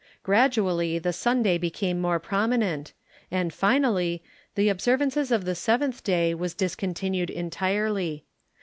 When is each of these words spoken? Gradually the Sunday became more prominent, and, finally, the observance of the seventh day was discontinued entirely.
Gradually 0.23 0.97
the 0.97 1.13
Sunday 1.13 1.59
became 1.59 2.01
more 2.01 2.17
prominent, 2.19 2.93
and, 3.29 3.53
finally, 3.53 4.23
the 4.55 4.67
observance 4.67 5.15
of 5.29 5.45
the 5.45 5.53
seventh 5.53 6.03
day 6.03 6.33
was 6.33 6.55
discontinued 6.55 7.29
entirely. 7.29 8.25